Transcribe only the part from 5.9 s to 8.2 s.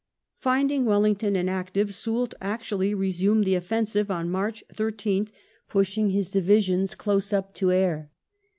his divisions close up to Aire.